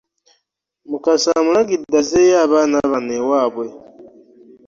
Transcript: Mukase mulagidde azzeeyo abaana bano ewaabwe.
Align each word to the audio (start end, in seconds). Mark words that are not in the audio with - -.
Mukase 0.89 1.29
mulagidde 1.45 1.93
azzeeyo 2.01 2.37
abaana 2.45 2.77
bano 2.91 3.11
ewaabwe. 3.19 3.65